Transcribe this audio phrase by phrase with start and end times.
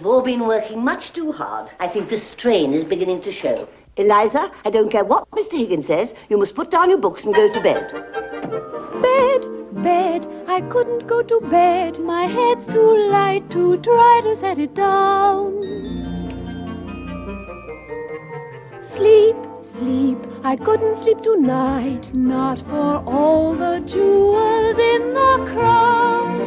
[0.00, 1.70] You've all been working much too hard.
[1.78, 3.68] I think the strain is beginning to show.
[3.98, 5.58] Eliza, I don't care what Mr.
[5.58, 6.14] Higgins says.
[6.30, 7.92] You must put down your books and go to bed.
[9.02, 9.46] Bed,
[9.82, 12.00] bed, I couldn't go to bed.
[12.00, 15.60] My head's too light to try to set it down.
[18.80, 22.10] Sleep, sleep, I couldn't sleep tonight.
[22.14, 26.40] Not for all the jewels in the crown.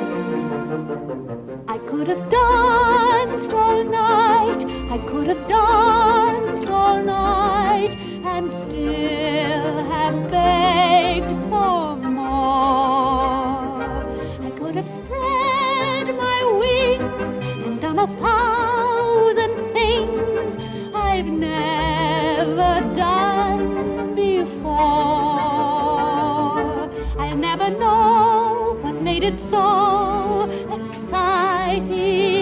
[1.67, 2.52] I could have done.
[4.93, 12.21] I could have danced all night and still have begged for more.
[14.47, 20.57] I could have spread my wings and done a thousand things
[20.93, 24.75] I've never done before.
[27.17, 32.32] I'll never know what made it so exciting.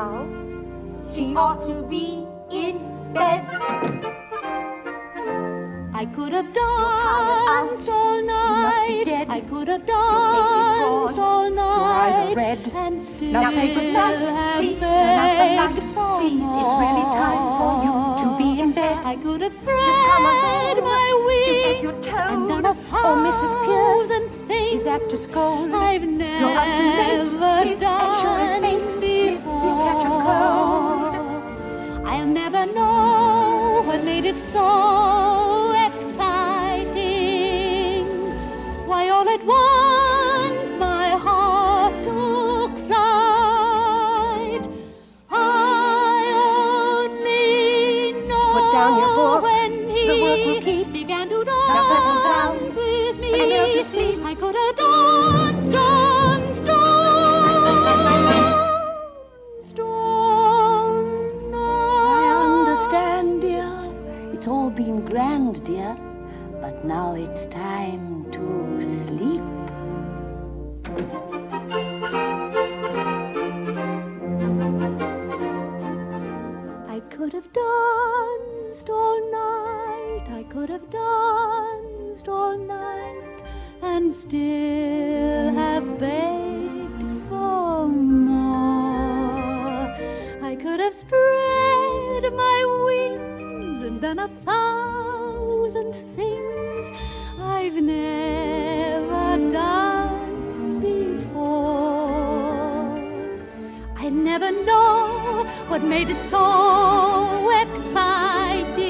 [0.00, 0.26] Now?
[1.12, 2.76] She ought to be in
[3.12, 3.44] bed.
[5.92, 9.28] I could have danced all night.
[9.28, 12.36] I could have danced all Your eyes are night.
[12.36, 12.72] red.
[12.74, 14.20] And still Now say good night.
[14.58, 16.20] Please turn out the light.
[16.20, 17.92] Please, it's really time for you
[18.22, 18.96] to be in bed.
[19.04, 22.48] I could have spread my to wings beg your and toad.
[22.48, 23.52] done a Oh, Mrs.
[23.64, 24.10] Pierce
[24.80, 25.72] is apt to scold.
[25.74, 27.32] I've You're up too late.
[27.34, 28.99] never His done sure as fate
[30.30, 32.06] world.
[32.06, 35.59] I'll never know what made it so.
[84.12, 89.06] Still have begged for more.
[90.42, 96.90] I could have spread my wings and done a thousand things
[97.38, 101.78] I've never done before.
[103.96, 108.80] I never know what made it so exciting.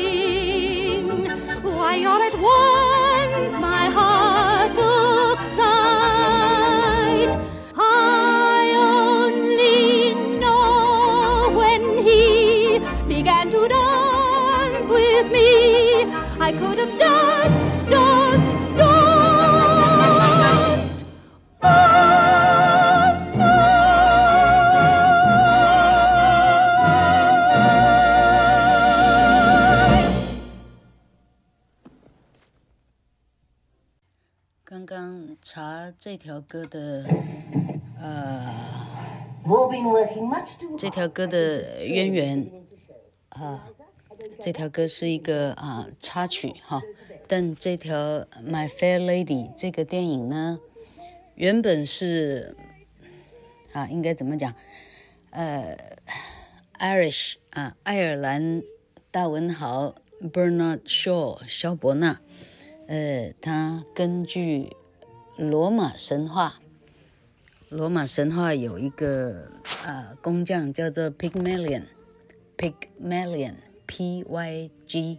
[1.62, 2.69] Why all at once
[16.49, 19.05] I could have danced, danced, danced.
[21.61, 21.85] all night.
[34.63, 37.05] 刚刚查这条歌的，
[38.02, 38.43] 呃，
[39.46, 40.78] You've all been working much too hard.
[40.78, 42.52] 这条歌的渊源
[43.29, 43.67] 啊，
[44.41, 46.81] 这条歌是一个啊插曲哈，
[47.28, 50.59] 但这条《My Fair Lady》这个电影呢，
[51.34, 52.57] 原本是
[53.72, 54.54] 啊，应该怎么讲？
[55.31, 55.77] 呃
[56.78, 58.63] ，Irish 啊，爱尔兰
[59.10, 62.19] 大文豪 Bernard Shaw 萧伯纳，
[62.89, 64.75] 呃，他根据
[65.37, 66.60] 罗马神话。
[67.69, 69.53] 罗马神话有一个
[69.87, 73.54] 啊工匠叫做 Pygmalion，Pygmalion
[73.91, 75.19] Pygmalion，Pygmalion，P Y G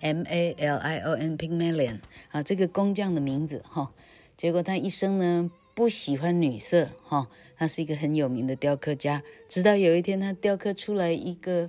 [0.00, 1.98] M A L I O N，Pygmalion
[2.30, 3.88] 啊，这个工匠的名字哈、哦。
[4.36, 9.22] 结果他一生呢不喜欢女色哈、哦，他是一个很有名的雕刻家。
[9.48, 11.68] 直到有一天，他雕刻出来一个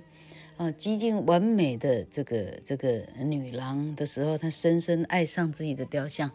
[0.56, 6.30] 啊、几近完美的这个这个女郎的时候，他深深爱上自己的雕像，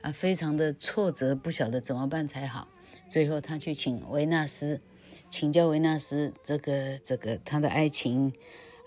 [0.00, 2.66] 啊，非常的挫折，不晓得怎么办才好。
[3.10, 4.80] 最后，他去请维纳斯，
[5.30, 8.32] 请教维纳斯这个这个他的爱情，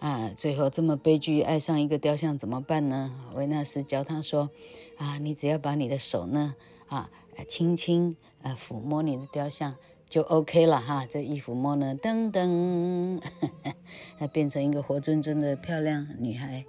[0.01, 3.13] 啊，最后这么悲剧，爱上一个雕像怎么办呢？
[3.36, 4.50] 维纳斯教他说，
[4.98, 6.56] 啊，你只要把你的手呢，
[6.88, 7.07] 啊，
[7.48, 9.75] 轻轻啊抚摸你的雕像。
[10.09, 13.21] 就 OK 了哈，这一抚摸呢，噔噔，
[14.18, 16.65] 她变成一个活生生的漂亮女孩，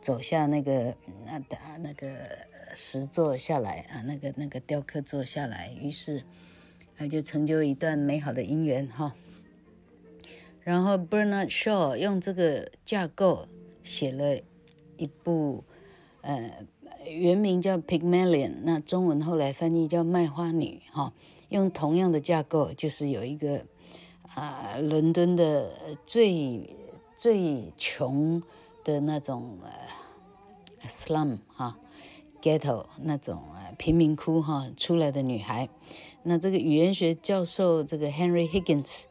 [0.00, 2.08] 走下那个那的那个
[2.74, 6.24] 石座下来啊，那个那个雕刻座下来，于是
[6.98, 9.14] 她就成就一段美好的姻缘哈。
[10.66, 13.46] 然后 Bernard Shaw 用这个架构
[13.84, 14.36] 写了
[14.96, 15.62] 一部，
[16.22, 16.66] 呃，
[17.08, 21.12] 原名叫 Pygmalion，那中文后来翻译叫卖花女哈。
[21.50, 23.64] 用同样的架构，就是有一个
[24.34, 25.70] 啊、伦敦的
[26.04, 26.76] 最
[27.16, 28.42] 最穷
[28.82, 31.78] 的那种呃 slum 哈
[32.42, 35.68] ，ghetto 那种啊贫民窟哈出来的女孩。
[36.24, 39.04] 那这个语言学教授这个 Henry Higgins，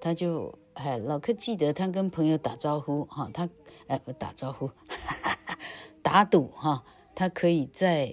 [0.00, 3.48] 他就哎老克记得他跟朋友打招呼哈，他
[3.86, 5.58] 哎不打招呼，哈哈哈，
[6.02, 6.84] 打赌哈，
[7.14, 8.12] 他可以在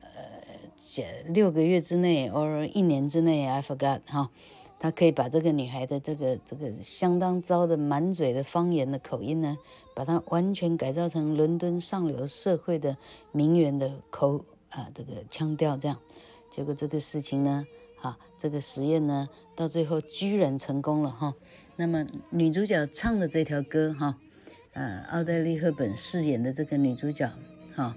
[0.00, 0.08] 呃。
[1.28, 4.28] 六个月之内，或一年之内，I forgot 哈，
[4.80, 9.56] 他可以把这个女孩的这个这个相当糟的满嘴的方言的口音呢，
[9.94, 12.96] 把它完全改造成伦敦上流社会的
[13.30, 15.96] 名媛的口啊，这个腔调这样。
[16.50, 17.64] 结果这个事情呢，
[18.00, 21.34] 好，这个实验呢，到最后居然成功了哈。
[21.76, 24.18] 那么女主角唱的这条歌哈，
[24.72, 27.30] 呃，奥黛丽·赫本饰演的这个女主角
[27.74, 27.94] 哈，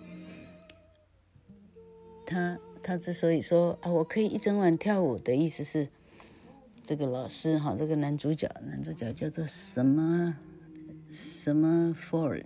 [2.26, 2.60] 她。
[2.86, 5.88] 他之所以说啊，我可以一整晚跳舞的意思是，
[6.86, 10.36] 这个老师哈，这个男主角，男主角叫做什么
[11.10, 12.44] 什么 Ford，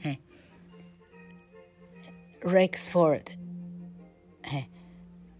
[0.00, 0.18] 嘿
[2.40, 3.24] ，Rex Ford，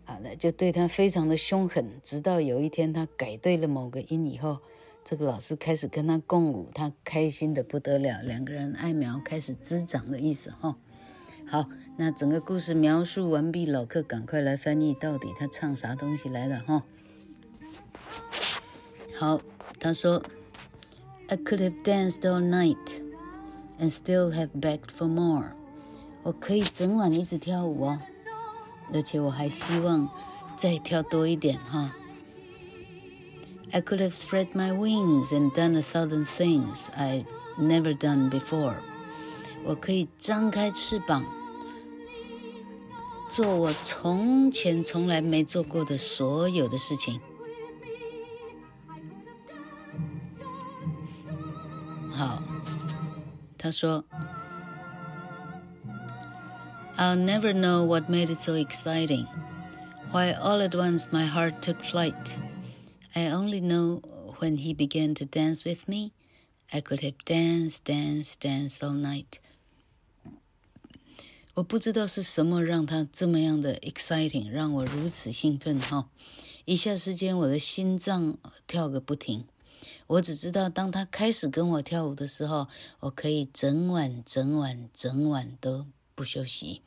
[0.04, 4.58] 好的，就对他非常的凶狠，直到有一天他改对了某个音以后，
[5.02, 10.76] 这个老师开始跟他共舞，他开心的不得了，两个人爱苗开始滋长的意思哈。
[11.46, 16.84] 好，那整个故事描述完毕，老克赶快来翻译，到底他唱啥东西来的哈？
[19.18, 19.40] 好，
[19.78, 20.22] 他说
[21.28, 23.00] ：“I could have danced all night
[23.78, 25.52] and still have begged for more。”
[26.24, 28.00] 我可以整晚一直跳舞哦，
[28.92, 30.08] 而且我还希望
[30.56, 31.92] 再跳多一点哈。
[33.72, 37.26] I could have spread my wings and done a thousand things I've
[37.58, 38.76] never done before。
[39.64, 41.24] 我可以张开翅膀，
[43.28, 47.20] 做我从前从来没做过的所有的事情。
[52.12, 52.40] 好，
[53.58, 54.04] 他说
[56.97, 59.25] ：“I'll never know what made it so exciting,
[60.11, 62.37] why all at once my heart took flight.
[63.15, 64.01] I only know
[64.39, 66.11] when he began to dance with me,
[66.71, 69.39] I could have danced, danced, danced all night.”
[71.55, 76.09] 我不知道是什么让他这么样的 exciting，让我如此兴奋哈！
[76.63, 79.45] 一下时间我的心脏跳个不停。
[80.07, 82.67] 我只知道，当他开始跟我跳舞的时候，
[83.01, 86.82] 我可以整晚、整晚、整晚都 不休息。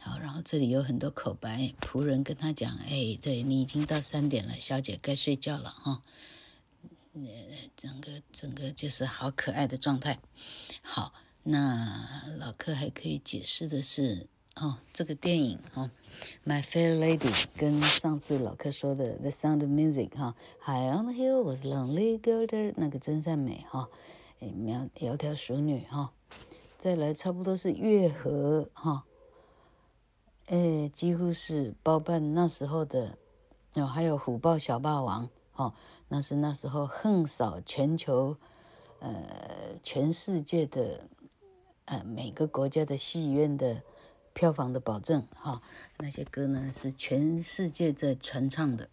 [0.00, 6.02] 好，然后这里有很多口白，仆人跟他讲：“哎，这你已经到三点了，小姐该睡觉了哈。”
[7.76, 10.18] 整个整个就是好可爱的状态。
[10.82, 11.12] 好。
[11.48, 15.88] 那老克还可以解释的是，哦，这个电影哦，
[16.50, 20.34] 《My Fair Lady》跟上次老克说的《The Sound of Music》哈，
[20.66, 23.88] 《High on the Hill Was Lonely Girl》那个真善美哈，
[24.40, 26.12] 哎，苗窈窕淑女哈，
[26.86, 29.04] 再来差不多是月河哈，
[30.46, 33.18] 哎，几乎是包办那时候的，
[33.74, 35.74] 哦，还有虎豹小霸王哦，
[36.06, 38.36] 那是那时候横扫全球，
[39.00, 41.08] 呃，全世界的。
[41.86, 43.82] 呃，每个国家的戏院的
[44.32, 45.60] 票房的保证，哈，
[45.98, 48.88] 那些歌呢是全世界在传唱的。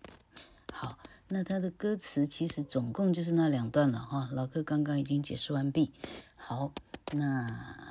[0.71, 0.97] 好，
[1.27, 4.29] 那他的歌词其实总共就是那两段了，哈。
[4.31, 5.91] 老哥刚刚已经解释完毕。
[6.35, 6.71] 好，
[7.13, 7.82] 那，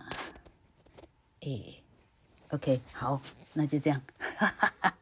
[1.42, 1.82] 诶
[2.50, 3.20] ，OK，好，
[3.54, 4.00] 那就这样。
[4.18, 4.96] 哈哈哈